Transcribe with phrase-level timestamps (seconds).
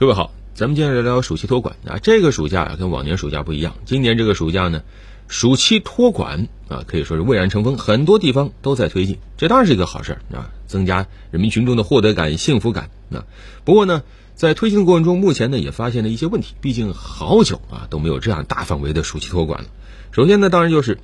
[0.00, 1.98] 各位好，咱们接着聊聊暑期托管啊。
[1.98, 4.82] 这个暑假啊，跟往年暑假不一样，今年这个暑假呢，
[5.28, 13.26] 暑期托管啊，可以说是蔚然成风，很多地方都在推进，这当然是一个好事啊，增加人民群众的获得感、幸福感啊。
[13.66, 14.02] 不过呢，
[14.34, 19.68] 在推进的过程中，目前呢也发现了一些问题，毕竟好久啊都没有这样大范围的暑期托管了。
[20.12, 20.96] 首先呢，当然就是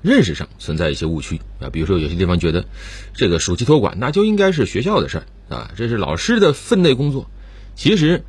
[0.00, 2.64] 认识上存在一些误区啊，比如说有些地方觉得
[3.14, 7.28] 这个暑期托管那就应该是学校的事儿啊，这是老师的分内工作。
[7.76, 8.22] 其实，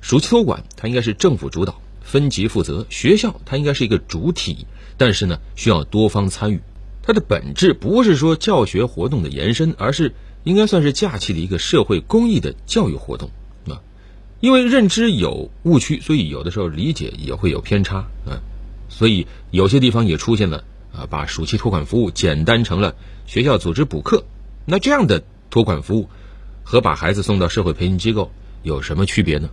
[0.00, 4.66] 暑期托管它应该是政府主导、分级负责，学校它应该是一个主体，
[4.96, 6.60] 但是呢需要多方参与。
[7.02, 13.30] 它的本质不是说教学活动的延伸，而是应该算是假期的一个社会公益的教育活动
[13.66, 13.80] 啊。
[14.40, 18.40] 因为认知有误区，所以有的时候理解也会有偏差啊。
[18.88, 22.94] 所以有些地方也出现了啊，把暑期托管服务简单成了
[23.26, 24.24] 学校组织补课。
[24.64, 26.08] 那这样的托管服务
[26.62, 28.30] 和把孩子送到社会培训机构
[28.62, 29.48] 有什么区别呢？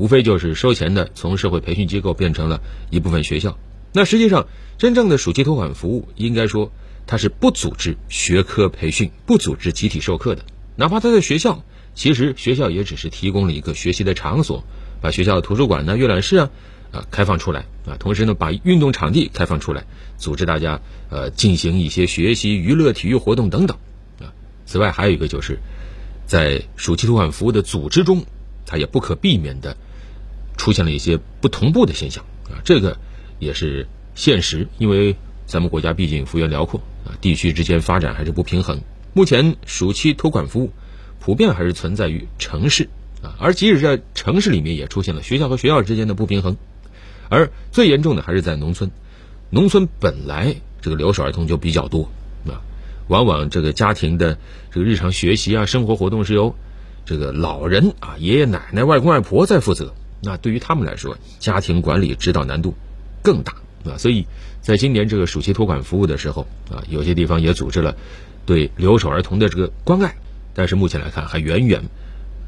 [0.00, 3.58] 无非就是收钱的从社会培训机构变成了一部分学校。
[3.92, 6.72] 那实际上，真正的暑期托管服务应该说
[7.06, 10.42] 它是不组织学科培训、不组织集体授课的。
[10.76, 11.62] 哪怕他在学校，
[11.94, 14.64] 其实学校也只是提供了一个学习的场所，
[15.02, 16.50] 把学校的图书馆呢、阅览室啊。
[16.92, 17.96] 啊，开放出来啊！
[18.00, 19.84] 同时呢，把运动场地开放出来，
[20.18, 23.78] 组织大家呃进行一些学习、娱乐、体育活动等等
[24.18, 24.32] 啊。
[24.66, 25.60] 此外，还有一个就是，
[26.26, 28.24] 在暑期托管服务的组织中，
[28.66, 29.76] 它也不可避免的
[30.60, 32.60] 出现了一些不同步的现象啊。
[32.64, 32.98] 这个
[33.38, 38.82] 也是现实，因为咱们国家毕竟幅员辽阔啊，地区之间发展还是不平衡。
[39.14, 40.70] 目前暑期托管服务
[41.18, 42.90] 普遍还是存在于城市
[43.22, 46.56] 啊，而即使在城市里面，也出现了学校和学校之间的不平衡。
[47.30, 48.90] 而最严重的还是在农村，
[49.48, 52.10] 农村本来这个留守儿童就比较多
[52.46, 52.60] 啊，
[53.08, 54.38] 往往这个家庭的
[54.70, 56.54] 这个日常学习啊、生活活动是由
[57.06, 62.74] 这个老人啊、爷爷奶奶、外公外婆在负责，那对于他们来说，家庭管理指导难度
[63.22, 63.54] 更大
[63.84, 63.96] 啊。
[63.98, 64.26] 所以，
[64.60, 67.96] 在今年这个暑期托管服务的时候啊，有些地方也组织了
[68.46, 70.14] 对留守儿童的这个关爱，
[70.54, 71.82] 但是目前来看还远远。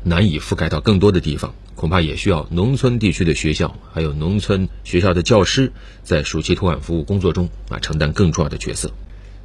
[0.05, 8.91] 难以覆盖到更多的地方，恐怕也需要农村地区的学校，还有农村学校的教师，在暑期托管服务工作中啊承担更重要的角色。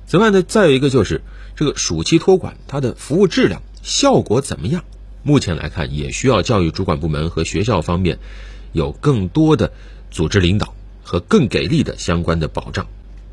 [0.07, 1.21] 此外呢，再有一个就是
[1.55, 4.83] 这个暑期托管它的服务质量效果怎么样？
[5.27, 8.17] 目前来看，也需要教育主管部门和学校方面
[8.71, 9.73] 有更多的
[10.09, 10.73] 组织领导
[11.03, 12.87] 和更给力的相关的保障。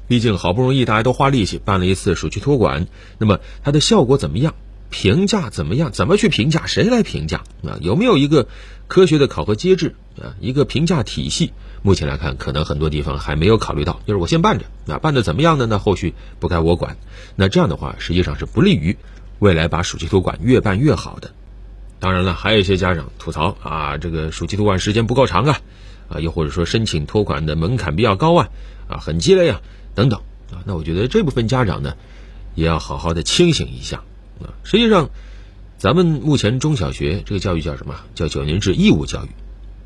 [0.08, 2.88] 毕竟好不容易大家都花力气办了一次暑期托管，
[3.18, 4.56] 那么它的效果怎么样？
[4.90, 5.92] 评价怎么样？
[5.92, 6.66] 怎么去评价？
[6.66, 7.78] 谁来评价啊？
[7.80, 8.48] 有没有一个
[8.88, 10.34] 科学的考核机制啊？
[10.40, 11.52] 一个评价体系？
[11.82, 14.00] 目前来看，可能很多地方还没有考虑到。
[14.04, 15.78] 就是我先办着，啊，办的怎么样的呢？
[15.78, 16.96] 后续不该我管。
[17.36, 18.96] 那这样的话，实际上是不利于
[19.38, 21.30] 未来把暑期托管越办越好的。
[22.04, 25.60] 当然了，还有一些家长吐槽啊，这个暑期托管时间不够长啊，
[26.10, 28.50] 啊，又或者说申请托管的门槛比较高啊，
[28.88, 29.62] 啊，很鸡肋啊，
[29.94, 30.20] 等等
[30.52, 30.60] 啊。
[30.66, 31.96] 那我觉得这部分家长呢，
[32.54, 34.02] 也要好好的清醒一下。
[34.42, 35.08] 啊，实际上，
[35.78, 37.94] 咱们目前中小学这个教育叫什么？
[38.14, 39.28] 叫九年制义务教育。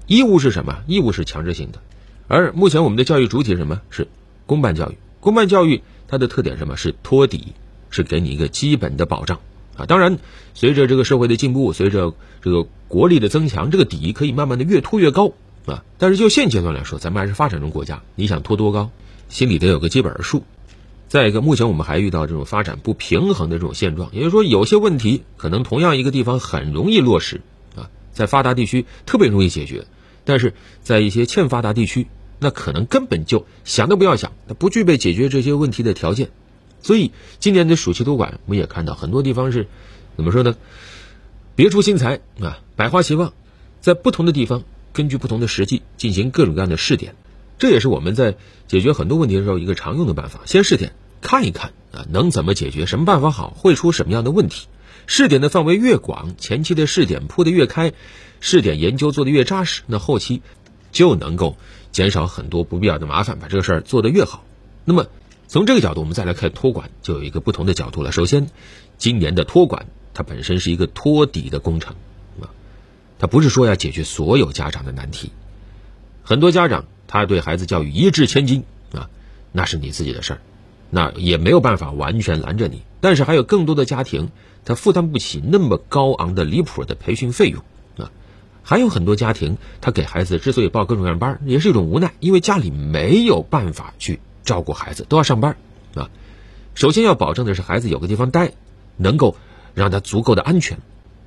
[0.08, 0.82] 义务是什么？
[0.88, 1.78] 义务是强制性的。
[2.26, 3.80] 而目前我们的教育主体是什么？
[3.90, 4.08] 是
[4.44, 4.98] 公办教育。
[5.20, 6.76] 公办教育它的特点什么？
[6.76, 7.52] 是托底，
[7.90, 9.38] 是给你一个基本的保障
[9.78, 9.86] 啊。
[9.86, 10.18] 当然，
[10.52, 12.12] 随着这个社会的进步，随着
[12.42, 15.32] 这个国力的增强，这个底可以慢慢的越拖越高
[15.64, 15.84] 啊。
[15.96, 18.90] 但是就现阶段来说，咱们还是发展中国家，你想拖多高，
[19.30, 20.42] 心里得有个基本数。
[21.08, 27.40] 再一个，目前我们还遇到这种发展不平衡的这种现状，也就是说，有些问题可能同样一个地方很容易落实
[27.76, 29.86] 啊，在发达地区特别容易解决，
[30.26, 30.52] 但是
[30.82, 32.08] 在一些欠发达地区，
[32.38, 36.28] 那可能根本就想都不要想，它不具备解决这些问题的条件。
[36.82, 39.66] 所以今年的暑期托管，我们也看到很多地方是
[40.16, 40.56] 怎么说呢？
[41.54, 43.32] 别出心裁啊，百花齐放，
[43.80, 44.62] 在不同的地方
[44.92, 47.14] 根据不同的实际进行各种各样的试点。
[47.58, 48.36] 这也是我们在
[48.68, 54.68] 解决很多问题的时候一个常用的办法，先试点看一看啊，能怎么解决，什么办法好，会出什么样的问题。
[55.08, 57.92] 试点的范围越广，前期的试点铺的越开，
[58.40, 60.42] 试点研究做的越扎实，那后期
[60.92, 61.56] 就能够
[61.90, 64.44] 减少很多不必要的麻烦，把这个事儿做得越好。
[64.84, 65.06] 那么
[65.48, 68.12] 从这个角度，我们再来看托管，就有一个不同的角度了。
[68.12, 68.48] 首先，
[68.98, 71.96] 今年的托管它本身是一个托底的工程
[72.40, 72.52] 啊，
[73.18, 75.32] 它不是说要解决所有家长的难题，
[76.22, 76.84] 很多家长。
[77.10, 79.08] 他对孩子教育一掷千金啊，
[79.50, 80.40] 那是你自己的事儿，
[80.90, 82.82] 那也没有办法完全拦着你。
[83.00, 84.28] 但是还有更多的家庭，
[84.66, 87.62] 他负担不起那么高昂的离谱的培训费用
[87.96, 88.12] 啊。
[88.62, 95.56] 还有很多家庭，他给孩子之所以报各种各样班，也是一种无奈，因为家里没有办法去照顾孩子，都要上班
[95.94, 96.08] 啊。
[96.74, 98.52] 首先要保证的是孩子有个地方待，
[98.96, 99.36] 能够
[99.74, 100.78] 让他足够的安全。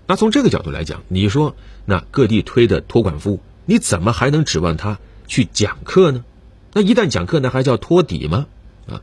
[0.07, 4.97] 那从这个角度来讲，你说那各地推的托管服务，你怎么还能指望他
[5.27, 6.25] 去讲课呢？
[6.73, 8.47] 那一旦讲课，那还叫托底吗？
[8.87, 9.01] 啊，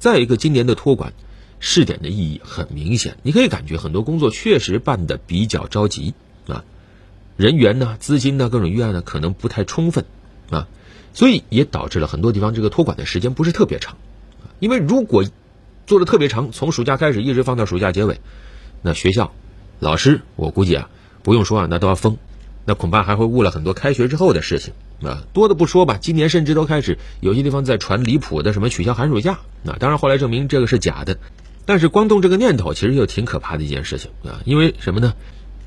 [0.00, 1.12] 再一个，今年的托管
[1.60, 6.14] 试点的意义很明显，你可以感觉很多工作确实办的比较着急
[6.48, 6.64] 啊，
[7.36, 10.04] 人员呢、资金呢、各种预案呢，可能不太充分
[10.50, 10.68] 啊，
[11.14, 13.96] 所以也导致了很多地方这个托管的时间不是特别长，
[14.58, 15.24] 因为如果
[15.86, 18.20] 做的特别长，从暑假开始一直放到暑假结尾，
[18.82, 19.32] 那学校、
[19.78, 20.90] 老师，我估计啊，
[21.22, 22.16] 不用说啊，那都要疯，
[22.64, 24.74] 那恐怕还会误了很多开学之后的事情。
[25.02, 31.16] 啊，多的不说吧，今年甚至都开始有些地方在传离谱的什么取消寒暑假啊，当然后来证明这个是假的，
[31.64, 35.14] 但是光动这个念头其实就挺可怕的一件事情啊，因为什么呢？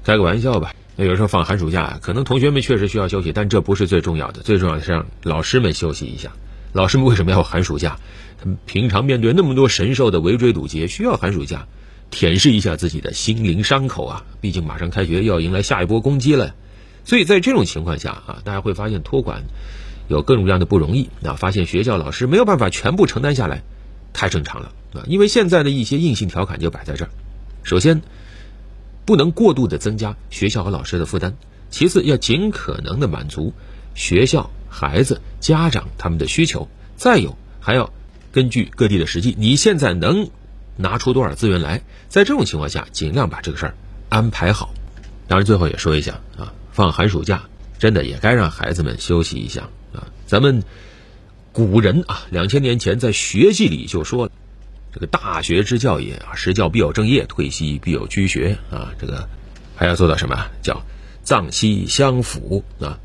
[0.04, 6.32] 开个玩笑吧，那有时候放寒暑假，可能同学们确实需要休息，但这不是最重要的，最重要的是让老师们休息一下。
[6.72, 7.98] 老师们为什么要寒暑假？
[8.40, 11.68] 他们平常面对那么多神兽的围追堵截，需要寒暑假
[12.12, 14.26] 舔舐一下自己的心灵伤口啊！
[14.42, 16.54] 毕竟马上开学，又要迎来下一波攻击了。
[17.06, 19.44] 所以在这种情况下啊，大家会发现托管
[20.08, 23.64] 有各种各样的不容易啊，发现学校老师没有办法全部承担下来，
[24.14, 25.04] 太正常了啊。
[25.08, 27.10] 因为现在的一些硬性条款就摆在这儿：
[27.64, 28.02] 首先，
[29.06, 31.32] 不能过度的增加学校和老师的负担；
[31.70, 33.54] 其次，要尽可能的满足
[33.96, 37.92] 学校、孩子、家长他们的需求；再有，还要
[38.32, 40.30] 根据各地的实际，你现在能
[40.78, 43.76] 拿出多少资源来，在这种情况下，尽量把这个事儿
[44.10, 44.74] 安排好。
[45.28, 46.54] 当然，最后也说一下啊。
[46.72, 47.44] 放寒暑假，
[47.78, 50.08] 真的也该让孩子们休息一下啊！
[50.26, 50.64] 咱们
[51.52, 54.32] 古人啊，两千年前在学记里就说了
[54.94, 59.28] ：“这个大学之教也啊，时教必有正业，退息必有居学啊。”这个
[59.76, 60.46] 还要做到什么？
[60.62, 60.86] 叫
[61.24, 63.00] 藏息相辅啊！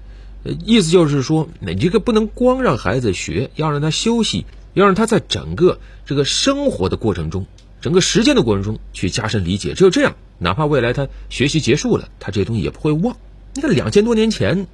[0.65, 4.45] 意思就是说，你这个不能光让孩子学，要让他休息，
[4.75, 7.47] 要让他在整个这个生活的过程中，
[7.81, 9.75] 整个实践的过程中去加深理解。
[9.75, 13.17] 只有这样，哪怕未来他学习结束了，他这东西也不会忘。
[13.55, 14.67] 你看，两千多年前，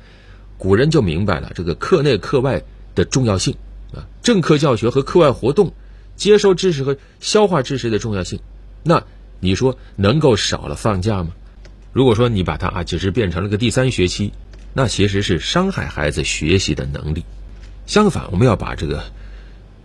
[0.59, 2.63] 古人就明白了这个课内课外
[2.95, 3.57] 的重要性
[3.95, 5.73] 啊，正课教学和课外活动，
[6.17, 8.41] 接收知识和消化知识的重要性。
[8.83, 9.05] 那
[9.41, 11.31] 你说能够少了放假吗？
[11.93, 14.33] 如果说你把它啊，只是变成了个第三学期，
[14.73, 17.25] 那其实是伤害孩子学习的能力。
[17.87, 19.05] 相反，我们要把这个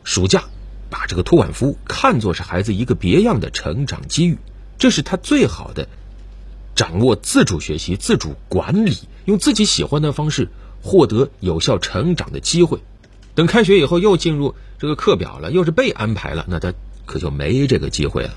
[0.04, 0.46] 暑假，
[0.90, 4.38] 把这个托管服务看作是孩子一个别样的成长机遇，
[4.78, 5.88] 这是他最好的。
[6.76, 10.48] 掌握自主学习、自主管理，用自己喜欢的方式
[10.82, 12.80] 获得有效成长的机会。
[13.40, 16.74] 等开学以后又进入这个课表了，又是被安排了，那他
[17.06, 18.32] 可就没这个机会了。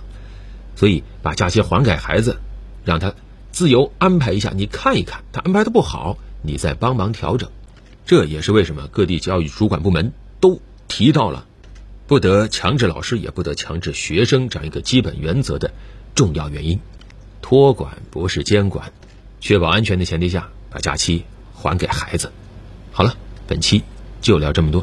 [0.76, 2.38] 所以把假期还给孩子，
[2.84, 3.12] 让他
[3.50, 4.52] 自由安排一下。
[4.54, 7.50] 你看一看，他安排的不好，你再帮忙调整。
[8.06, 11.46] 这也是为什么各地教育主管部门都提到了
[12.06, 15.72] 不得强制老师，也不得强制学生这样一个基本原则的
[16.14, 16.78] 重要原因。
[17.40, 18.92] 托管不是监管，
[19.40, 22.30] 确保安全的前提下，把假期还给孩子。
[22.92, 23.16] 好了，
[23.48, 23.82] 本期
[24.22, 24.82] 就聊这么多。